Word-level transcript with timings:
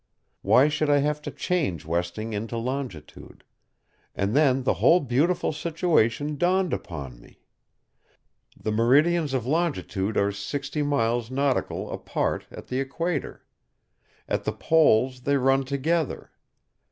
Why 0.41 0.67
should 0.67 0.89
I 0.89 0.97
have 0.97 1.21
to 1.21 1.29
change 1.31 1.85
westing 1.85 2.33
into 2.33 2.57
longitude? 2.57 3.43
And 4.15 4.35
then 4.35 4.63
the 4.63 4.73
whole 4.81 4.99
beautiful 4.99 5.53
situation 5.53 6.37
dawned 6.37 6.73
upon 6.73 7.19
me. 7.21 7.43
The 8.59 8.71
meridians 8.71 9.35
of 9.35 9.45
longitude 9.45 10.17
are 10.17 10.31
60 10.31 10.81
miles 10.81 11.29
(nautical) 11.29 11.91
apart 11.91 12.47
at 12.49 12.65
the 12.65 12.79
equator. 12.79 13.45
At 14.27 14.43
the 14.43 14.53
poles 14.53 15.21
they 15.21 15.37
run 15.37 15.65
together. 15.65 16.31